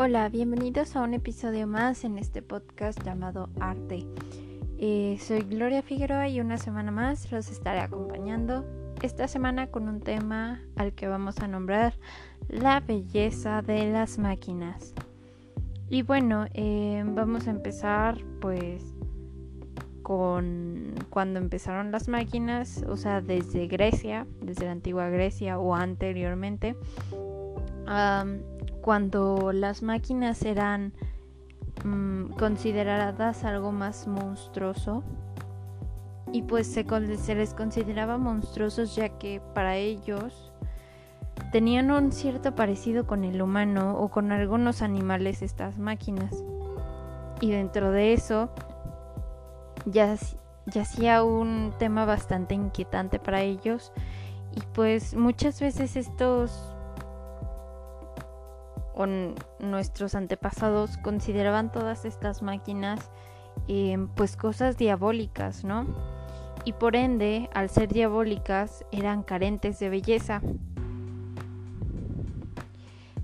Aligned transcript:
Hola, 0.00 0.28
bienvenidos 0.28 0.94
a 0.94 1.02
un 1.02 1.12
episodio 1.12 1.66
más 1.66 2.04
en 2.04 2.18
este 2.18 2.40
podcast 2.40 3.02
llamado 3.04 3.50
Arte. 3.58 4.06
Eh, 4.78 5.18
soy 5.20 5.40
Gloria 5.40 5.82
Figueroa 5.82 6.28
y 6.28 6.40
una 6.40 6.56
semana 6.56 6.92
más 6.92 7.32
los 7.32 7.50
estaré 7.50 7.80
acompañando. 7.80 8.64
Esta 9.02 9.26
semana 9.26 9.72
con 9.72 9.88
un 9.88 9.98
tema 9.98 10.62
al 10.76 10.92
que 10.92 11.08
vamos 11.08 11.40
a 11.40 11.48
nombrar 11.48 11.94
la 12.46 12.78
belleza 12.78 13.60
de 13.60 13.90
las 13.90 14.18
máquinas. 14.18 14.94
Y 15.88 16.02
bueno, 16.02 16.46
eh, 16.54 17.02
vamos 17.04 17.48
a 17.48 17.50
empezar 17.50 18.18
pues 18.40 18.94
con 20.04 20.94
cuando 21.10 21.40
empezaron 21.40 21.90
las 21.90 22.06
máquinas, 22.06 22.84
o 22.88 22.96
sea, 22.96 23.20
desde 23.20 23.66
Grecia, 23.66 24.28
desde 24.40 24.66
la 24.66 24.72
antigua 24.72 25.08
Grecia 25.08 25.58
o 25.58 25.74
anteriormente 25.74 26.76
cuando 28.82 29.52
las 29.52 29.82
máquinas 29.82 30.42
eran 30.42 30.92
mm, 31.84 32.32
consideradas 32.38 33.44
algo 33.44 33.72
más 33.72 34.06
monstruoso 34.06 35.04
y 36.32 36.42
pues 36.42 36.66
se, 36.66 36.84
les 37.34 37.54
consideraba 37.54 38.18
monstruosos 38.18 38.94
ya 38.94 39.08
que 39.18 39.40
para 39.54 39.76
ellos 39.76 40.52
tenían 41.52 41.90
un 41.90 42.12
cierto 42.12 42.54
parecido 42.54 43.06
con 43.06 43.24
el 43.24 43.40
humano 43.40 43.96
o 43.98 44.10
con 44.10 44.32
algunos 44.32 44.82
animales 44.82 45.42
estas 45.42 45.78
máquinas. 45.78 46.44
Y 47.40 47.50
dentro 47.50 47.92
de 47.92 48.12
eso 48.12 48.50
ya 49.86 50.16
hacía 50.80 51.22
un 51.22 51.72
tema 51.78 52.04
bastante 52.04 52.54
inquietante 52.54 53.18
para 53.18 53.42
ellos. 53.42 53.92
Y 54.54 54.60
pues 54.74 55.14
muchas 55.14 55.60
veces 55.60 55.96
estos 55.96 56.74
nuestros 59.06 60.14
antepasados 60.14 60.96
consideraban 60.98 61.70
todas 61.70 62.04
estas 62.04 62.42
máquinas 62.42 63.10
em, 63.68 64.08
pues 64.08 64.36
cosas 64.36 64.76
diabólicas, 64.76 65.64
¿no? 65.64 65.86
Y 66.64 66.72
por 66.72 66.96
ende, 66.96 67.48
al 67.54 67.70
ser 67.70 67.88
diabólicas, 67.88 68.84
eran 68.90 69.22
carentes 69.22 69.78
de 69.78 69.88
belleza. 69.88 70.42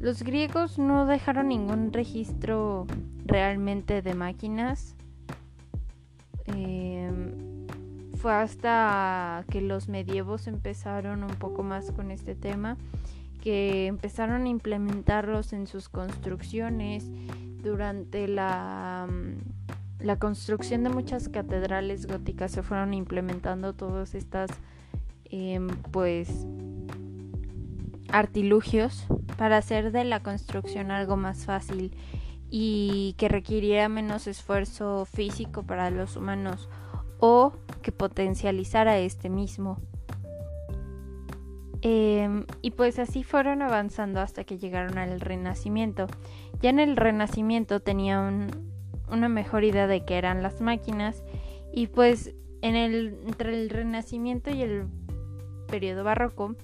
Los 0.00 0.22
griegos 0.22 0.78
no 0.78 1.06
dejaron 1.06 1.48
ningún 1.48 1.92
registro 1.92 2.86
realmente 3.24 4.02
de 4.02 4.14
máquinas. 4.14 4.96
Em, 6.46 7.66
fue 8.16 8.34
hasta 8.34 9.44
que 9.50 9.60
los 9.60 9.88
medievos 9.88 10.46
empezaron 10.46 11.22
un 11.22 11.34
poco 11.36 11.62
más 11.62 11.92
con 11.92 12.10
este 12.10 12.34
tema 12.34 12.76
que 13.40 13.86
empezaron 13.86 14.44
a 14.44 14.48
implementarlos 14.48 15.52
en 15.52 15.66
sus 15.66 15.88
construcciones 15.88 17.06
durante 17.62 18.28
la, 18.28 19.06
mm, 19.10 20.04
la 20.04 20.18
construcción 20.18 20.82
de 20.82 20.90
muchas 20.90 21.28
catedrales 21.28 22.06
góticas 22.06 22.52
se 22.52 22.62
fueron 22.62 22.94
implementando 22.94 23.74
todas 23.74 24.14
estas 24.14 24.50
em, 25.32 25.68
pues 25.92 26.46
artilugios 28.08 29.06
para 29.36 29.58
hacer 29.58 29.92
de 29.92 30.04
la 30.04 30.20
construcción 30.20 30.90
algo 30.90 31.16
más 31.16 31.44
fácil 31.44 31.94
y 32.50 33.14
que 33.16 33.28
requiriera 33.28 33.88
menos 33.88 34.26
esfuerzo 34.26 35.04
físico 35.04 35.62
para 35.62 35.90
los 35.90 36.16
humanos 36.16 36.68
o 37.20 37.52
que 37.82 37.92
potencializara 37.92 38.98
este 38.98 39.28
mismo. 39.28 39.78
Em, 41.82 42.44
y 42.60 42.72
pues 42.72 42.98
así 42.98 43.22
fueron 43.22 43.62
avanzando 43.62 44.20
hasta 44.20 44.44
que 44.44 44.58
llegaron 44.58 44.98
al 44.98 45.20
Renacimiento. 45.20 46.06
Ya 46.60 46.70
en 46.70 46.78
el 46.78 46.96
Renacimiento 46.96 47.80
tenían 47.80 48.50
una 49.10 49.28
mejor 49.28 49.64
idea 49.64 49.86
de 49.86 50.04
qué 50.04 50.18
eran 50.18 50.42
las 50.42 50.60
máquinas 50.60 51.22
y 51.72 51.86
pues 51.86 52.34
en 52.62 52.76
el, 52.76 53.18
entre 53.26 53.54
el 53.54 53.70
Renacimiento 53.70 54.50
y 54.50 54.62
el 54.62 54.86
periodo 55.68 56.04
barroco 56.04 56.54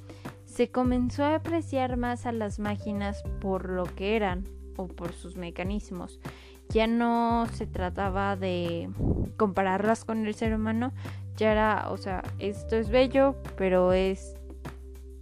se 0.44 0.70
comenzó 0.70 1.24
a 1.24 1.36
apreciar 1.36 1.96
más 1.96 2.26
a 2.26 2.32
las 2.32 2.58
máquinas 2.58 3.22
por 3.40 3.70
lo 3.70 3.84
que 3.84 4.16
eran 4.16 4.44
o 4.76 4.86
por 4.88 5.12
sus 5.12 5.36
mecanismos. 5.36 6.20
Ya 6.68 6.86
no 6.86 7.46
se 7.52 7.66
trataba 7.66 8.36
de 8.36 8.90
compararlas 9.36 10.04
con 10.04 10.26
el 10.26 10.34
ser 10.34 10.54
humano, 10.54 10.92
ya 11.36 11.52
era, 11.52 11.90
o 11.90 11.96
sea, 11.96 12.22
esto 12.38 12.76
es 12.76 12.90
bello, 12.90 13.36
pero 13.56 13.92
es 13.92 14.34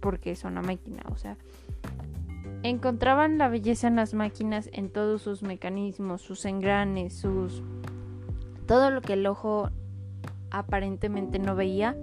porque 0.05 0.29
es 0.29 0.43
una 0.43 0.61
máquina, 0.61 1.01
o 1.11 1.17
sea, 1.17 1.35
encontraban 2.61 3.39
la 3.39 3.49
belleza 3.49 3.87
en 3.87 3.95
las 3.95 4.13
máquinas 4.13 4.69
en 4.71 4.91
todos 4.91 5.23
sus 5.23 5.41
mecanismos, 5.41 6.21
sus 6.21 6.45
engranes, 6.45 7.15
sus 7.15 7.63
todo 8.67 8.91
lo 8.91 9.01
que 9.01 9.13
el 9.13 9.25
ojo 9.25 9.71
aparentemente 10.51 11.39
no 11.39 11.55
veía, 11.55 11.97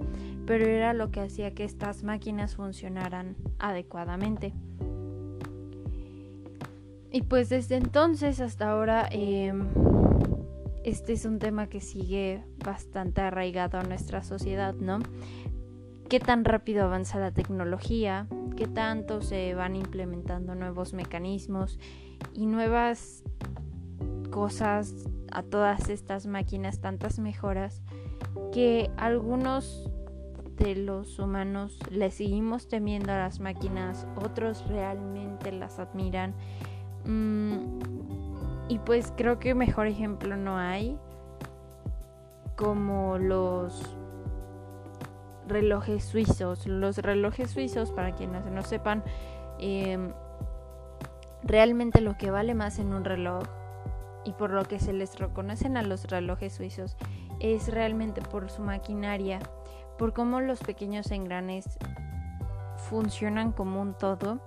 pero 0.46 0.64
era 0.64 0.94
lo 0.94 1.12
que 1.12 1.20
hacía 1.20 1.54
que 1.54 1.62
estas 1.62 2.02
máquinas 2.02 2.56
funcionaran 2.56 3.36
adecuadamente. 3.60 4.52
Y 7.12 7.22
pues 7.22 7.50
desde 7.50 7.76
entonces 7.76 8.40
hasta 8.40 8.68
ahora 8.68 9.06
em, 9.12 9.68
este 10.82 11.12
es 11.12 11.24
un 11.24 11.38
tema 11.38 11.68
que 11.68 11.80
sigue 11.80 12.42
bastante 12.64 13.20
arraigado 13.20 13.78
a 13.78 13.84
nuestra 13.84 14.24
sociedad, 14.24 14.74
¿no? 14.74 14.98
Qué 16.12 16.20
tan 16.20 16.44
rápido 16.44 16.84
avanza 16.84 17.18
la 17.18 17.30
tecnología, 17.30 18.26
qué 18.54 18.66
tanto 18.66 19.22
se 19.22 19.54
van 19.54 19.76
implementando 19.76 20.54
nuevos 20.54 20.92
mecanismos 20.92 21.78
y 22.34 22.44
nuevas 22.44 23.24
cosas 24.30 25.08
a 25.30 25.42
todas 25.42 25.88
estas 25.88 26.26
máquinas, 26.26 26.82
tantas 26.82 27.18
mejoras, 27.18 27.80
que 28.52 28.90
algunos 28.98 29.90
de 30.58 30.74
los 30.74 31.18
humanos 31.18 31.78
le 31.90 32.10
seguimos 32.10 32.68
temiendo 32.68 33.10
a 33.12 33.16
las 33.16 33.40
máquinas, 33.40 34.06
otros 34.16 34.68
realmente 34.68 35.50
las 35.50 35.78
admiran. 35.78 36.34
Mm, 37.06 37.78
y 38.68 38.78
pues 38.80 39.14
creo 39.16 39.38
que 39.38 39.54
mejor 39.54 39.86
ejemplo 39.86 40.36
no 40.36 40.58
hay 40.58 40.98
como 42.54 43.16
los 43.16 43.96
relojes 45.46 46.04
suizos. 46.04 46.66
Los 46.66 46.98
relojes 46.98 47.50
suizos, 47.50 47.92
para 47.92 48.14
quienes 48.14 48.44
no 48.46 48.62
sepan, 48.62 49.02
em, 49.58 50.12
realmente 51.42 52.00
lo 52.00 52.16
que 52.16 52.30
vale 52.30 52.54
más 52.54 52.78
en 52.78 52.92
un 52.92 53.04
reloj 53.04 53.44
y 54.24 54.32
por 54.32 54.50
lo 54.50 54.64
que 54.64 54.78
se 54.78 54.92
les 54.92 55.18
reconocen 55.18 55.76
a 55.76 55.82
los 55.82 56.04
relojes 56.04 56.54
suizos 56.54 56.96
es 57.40 57.68
realmente 57.68 58.22
por 58.22 58.50
su 58.50 58.62
maquinaria, 58.62 59.40
por 59.98 60.12
cómo 60.12 60.40
los 60.40 60.60
pequeños 60.60 61.10
engranes 61.10 61.78
funcionan 62.88 63.52
como 63.52 63.80
un 63.80 63.94
todo 63.94 64.40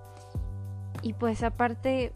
y 1.02 1.12
pues 1.12 1.42
aparte 1.42 2.12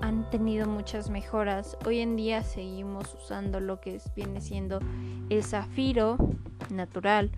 han 0.00 0.28
tenido 0.30 0.66
muchas 0.66 1.10
mejoras. 1.10 1.76
Hoy 1.86 2.00
en 2.00 2.16
día 2.16 2.42
seguimos 2.42 3.14
usando 3.14 3.60
lo 3.60 3.80
que 3.80 4.00
viene 4.16 4.40
siendo 4.40 4.80
el 5.28 5.44
zafiro 5.44 6.16
natural 6.70 7.30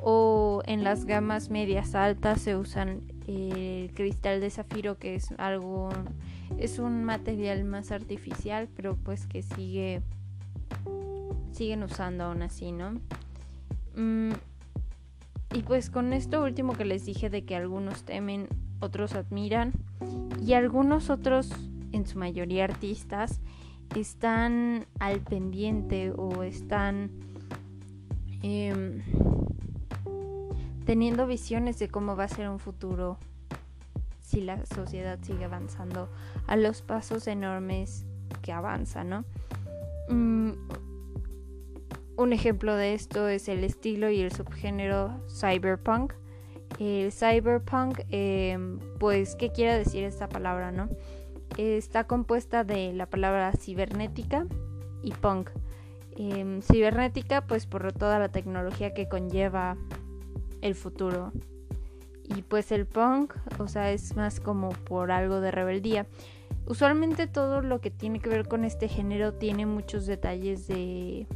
o 0.00 0.62
en 0.66 0.84
las 0.84 1.04
gamas 1.04 1.50
medias 1.50 1.94
altas 1.94 2.40
se 2.40 2.56
usan 2.56 3.00
el 3.26 3.92
cristal 3.94 4.40
de 4.40 4.50
zafiro 4.50 4.98
que 4.98 5.14
es 5.14 5.32
algo 5.38 5.90
es 6.58 6.78
un 6.78 7.04
material 7.04 7.64
más 7.64 7.92
artificial 7.92 8.68
pero 8.74 8.96
pues 8.96 9.26
que 9.26 9.42
sigue 9.42 10.02
siguen 11.52 11.82
usando 11.82 12.24
aún 12.24 12.42
así 12.42 12.72
no 12.72 12.92
mm, 13.96 14.32
y 15.54 15.62
pues 15.62 15.90
con 15.90 16.12
esto 16.12 16.42
último 16.42 16.72
que 16.72 16.84
les 16.84 17.04
dije 17.04 17.30
de 17.30 17.44
que 17.44 17.56
algunos 17.56 18.04
temen 18.04 18.48
otros 18.80 19.14
admiran 19.14 19.72
y 20.44 20.54
algunos 20.54 21.10
otros 21.10 21.50
en 21.92 22.06
su 22.06 22.18
mayoría 22.18 22.64
artistas 22.64 23.40
están 23.94 24.86
al 24.98 25.20
pendiente 25.20 26.10
o 26.10 26.42
están 26.42 27.10
eh, 28.42 29.02
teniendo 30.84 31.26
visiones 31.26 31.78
de 31.78 31.88
cómo 31.88 32.16
va 32.16 32.24
a 32.24 32.28
ser 32.28 32.48
un 32.48 32.58
futuro 32.58 33.18
si 34.20 34.40
la 34.40 34.64
sociedad 34.66 35.18
sigue 35.22 35.44
avanzando 35.44 36.08
a 36.46 36.56
los 36.56 36.82
pasos 36.82 37.26
enormes 37.26 38.06
que 38.40 38.52
avanza, 38.52 39.04
¿no? 39.04 39.24
Mm, 40.08 40.52
un 42.16 42.32
ejemplo 42.32 42.74
de 42.76 42.94
esto 42.94 43.28
es 43.28 43.48
el 43.48 43.64
estilo 43.64 44.10
y 44.10 44.20
el 44.20 44.32
subgénero 44.32 45.20
cyberpunk. 45.28 46.14
El 46.78 47.12
cyberpunk, 47.12 48.00
em, 48.10 48.78
pues, 48.98 49.34
¿qué 49.36 49.50
quiere 49.50 49.76
decir 49.76 50.04
esta 50.04 50.28
palabra, 50.28 50.72
no? 50.72 50.88
Está 51.58 52.04
compuesta 52.04 52.64
de 52.64 52.92
la 52.92 53.06
palabra 53.06 53.52
cibernética 53.52 54.46
y 55.02 55.12
punk. 55.12 55.50
Em, 56.16 56.62
cibernética, 56.62 57.46
pues, 57.46 57.66
por 57.66 57.92
toda 57.92 58.18
la 58.18 58.28
tecnología 58.30 58.94
que 58.94 59.08
conlleva 59.08 59.76
el 60.62 60.74
futuro. 60.74 61.32
Y 62.34 62.42
pues 62.42 62.72
el 62.72 62.86
punk, 62.86 63.34
o 63.58 63.68
sea, 63.68 63.92
es 63.92 64.16
más 64.16 64.40
como 64.40 64.70
por 64.70 65.10
algo 65.12 65.40
de 65.40 65.50
rebeldía. 65.50 66.06
usualmente 66.66 67.26
todo 67.26 67.60
lo 67.60 67.80
que 67.80 67.90
tiene 67.90 68.20
que 68.20 68.30
ver 68.30 68.48
con 68.48 68.64
este 68.64 68.88
género 68.88 69.34
tiene 69.34 69.66
muchos 69.66 70.06
detalles 70.06 70.68
de 70.68 71.26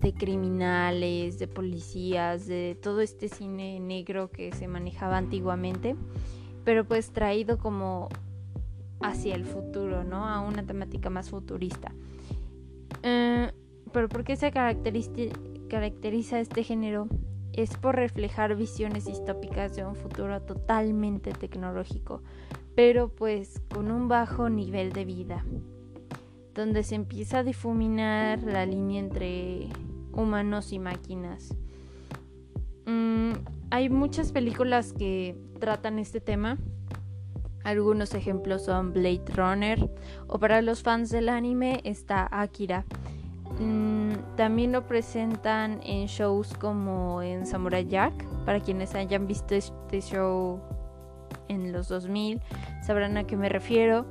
de 0.00 0.12
criminales, 0.12 1.38
de 1.38 1.46
policías, 1.46 2.46
de 2.48 2.76
todo 2.82 3.00
este 3.00 3.28
cine 3.28 3.78
negro 3.78 4.30
que 4.30 4.52
se 4.52 4.66
manejaba 4.66 5.16
antiguamente, 5.16 5.94
pero 6.64 6.84
pues 6.84 7.12
traído 7.12 7.56
como 7.56 8.08
hacia 9.00 9.36
el 9.36 9.44
futuro, 9.44 10.02
¿no? 10.02 10.28
A 10.28 10.40
una 10.40 10.64
temática 10.64 11.08
más 11.08 11.30
futurista. 11.30 11.92
Eh, 13.04 13.52
pero 13.92 14.08
¿por 14.08 14.24
qué 14.24 14.34
se 14.34 14.50
caracteriza 14.50 15.10
este 15.80 16.62
género? 16.62 17.08
Es 17.52 17.76
por 17.76 17.96
reflejar 17.96 18.56
visiones 18.56 19.06
distópicas 19.06 19.74
de 19.74 19.84
un 19.84 19.94
futuro 19.94 20.40
totalmente 20.42 21.32
tecnológico, 21.32 22.22
pero 22.74 23.08
pues 23.08 23.62
con 23.72 23.90
un 23.90 24.08
bajo 24.08 24.50
nivel 24.50 24.92
de 24.92 25.04
vida, 25.04 25.44
donde 26.54 26.82
se 26.82 26.94
empieza 26.94 27.38
a 27.38 27.42
difuminar 27.42 28.42
la 28.42 28.66
línea 28.66 29.00
entre 29.00 29.68
humanos 30.12 30.72
y 30.72 30.78
máquinas. 30.78 31.54
Mm, 32.86 33.32
hay 33.70 33.88
muchas 33.88 34.32
películas 34.32 34.92
que 34.92 35.36
tratan 35.58 35.98
este 35.98 36.20
tema. 36.20 36.58
Algunos 37.64 38.14
ejemplos 38.14 38.64
son 38.64 38.92
Blade 38.92 39.24
Runner 39.34 39.90
o 40.26 40.38
para 40.38 40.60
los 40.60 40.82
fans 40.82 41.10
del 41.10 41.28
anime 41.28 41.80
está 41.84 42.28
Akira. 42.30 42.84
Mm, 43.58 44.36
también 44.36 44.72
lo 44.72 44.86
presentan 44.86 45.80
en 45.82 46.06
shows 46.06 46.54
como 46.54 47.22
en 47.22 47.46
Samurai 47.46 47.86
Jack. 47.86 48.12
Para 48.44 48.60
quienes 48.60 48.94
hayan 48.94 49.26
visto 49.26 49.54
este 49.54 50.00
show 50.00 50.60
en 51.48 51.72
los 51.72 51.88
2000 51.88 52.40
sabrán 52.82 53.16
a 53.16 53.24
qué 53.24 53.36
me 53.36 53.48
refiero. 53.48 54.06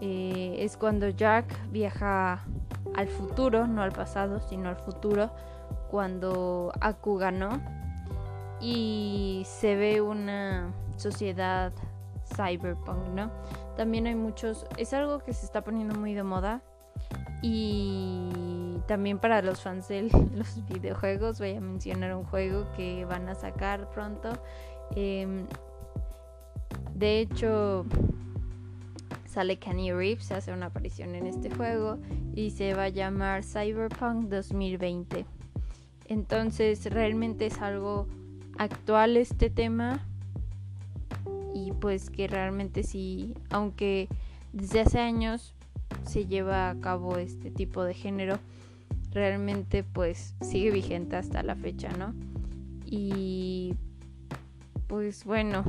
Eh, 0.00 0.56
es 0.58 0.76
cuando 0.76 1.08
Jack 1.08 1.46
viaja 1.70 2.44
al 2.96 3.08
futuro, 3.08 3.66
no 3.66 3.82
al 3.82 3.92
pasado, 3.92 4.40
sino 4.40 4.68
al 4.68 4.76
futuro, 4.76 5.30
cuando 5.90 6.72
Aku 6.80 7.16
ganó 7.16 7.60
y 8.60 9.42
se 9.46 9.76
ve 9.76 10.00
una 10.00 10.72
sociedad 10.96 11.72
cyberpunk, 12.34 13.08
¿no? 13.14 13.30
También 13.76 14.06
hay 14.06 14.14
muchos, 14.14 14.66
es 14.76 14.92
algo 14.92 15.20
que 15.20 15.32
se 15.32 15.46
está 15.46 15.62
poniendo 15.62 15.94
muy 15.94 16.14
de 16.14 16.22
moda 16.22 16.62
y 17.42 18.28
también 18.86 19.18
para 19.18 19.42
los 19.42 19.60
fans 19.60 19.88
de 19.88 20.02
los 20.34 20.66
videojuegos 20.68 21.38
voy 21.38 21.54
a 21.54 21.60
mencionar 21.60 22.14
un 22.14 22.24
juego 22.24 22.66
que 22.76 23.04
van 23.04 23.28
a 23.28 23.34
sacar 23.34 23.90
pronto. 23.90 24.30
Em, 24.94 25.46
de 26.94 27.20
hecho, 27.20 27.86
sale 29.26 29.58
Kenny 29.58 29.92
Reeves, 29.92 30.30
hace 30.30 30.52
una 30.52 30.66
aparición 30.66 31.14
en 31.14 31.26
este 31.26 31.50
juego 31.50 31.98
y 32.34 32.50
se 32.50 32.74
va 32.74 32.84
a 32.84 32.88
llamar 32.88 33.42
Cyberpunk 33.42 34.28
2020. 34.28 35.24
Entonces 36.08 36.84
realmente 36.92 37.46
es 37.46 37.60
algo 37.60 38.06
actual 38.58 39.16
este 39.16 39.48
tema 39.48 40.06
y 41.54 41.72
pues 41.72 42.10
que 42.10 42.28
realmente 42.28 42.82
sí, 42.82 43.34
aunque 43.50 44.08
desde 44.52 44.80
hace 44.80 44.98
años 44.98 45.54
se 46.04 46.26
lleva 46.26 46.70
a 46.70 46.78
cabo 46.78 47.16
este 47.16 47.50
tipo 47.50 47.84
de 47.84 47.94
género, 47.94 48.38
realmente 49.12 49.84
pues 49.84 50.34
sigue 50.40 50.70
vigente 50.70 51.16
hasta 51.16 51.42
la 51.42 51.56
fecha, 51.56 51.90
¿no? 51.96 52.14
Y 52.86 53.74
pues 54.86 55.24
bueno, 55.24 55.64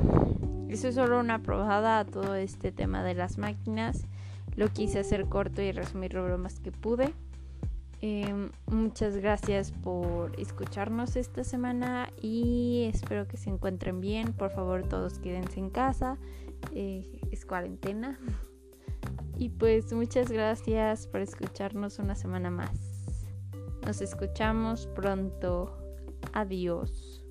eso 0.68 0.88
es 0.88 0.94
solo 0.94 1.20
una 1.20 1.42
probada 1.42 1.98
a 2.00 2.04
todo 2.04 2.34
este 2.34 2.72
tema 2.72 3.02
de 3.04 3.14
las 3.14 3.38
máquinas. 3.38 4.06
Lo 4.56 4.68
quise 4.68 5.00
hacer 5.00 5.26
corto 5.26 5.62
y 5.62 5.72
resumir 5.72 6.14
lo 6.14 6.38
más 6.38 6.60
que 6.60 6.72
pude. 6.72 7.12
Em, 8.00 8.50
muchas 8.66 9.16
gracias 9.16 9.72
por 9.72 10.38
escucharnos 10.38 11.16
esta 11.16 11.42
semana 11.42 12.10
y 12.20 12.90
espero 12.92 13.26
que 13.26 13.38
se 13.38 13.48
encuentren 13.48 14.00
bien. 14.00 14.34
Por 14.34 14.50
favor, 14.50 14.86
todos 14.86 15.18
quédense 15.18 15.58
en 15.58 15.70
casa. 15.70 16.18
Eh, 16.72 17.20
es 17.30 17.44
cuarentena. 17.46 18.18
Y 19.36 19.48
pues 19.48 19.92
muchas 19.92 20.30
gracias 20.30 21.08
por 21.08 21.20
escucharnos 21.20 21.98
una 21.98 22.14
semana 22.14 22.50
más. 22.50 22.93
Nos 23.86 24.00
escuchamos 24.00 24.86
pronto. 24.94 25.70
Adiós. 26.32 27.23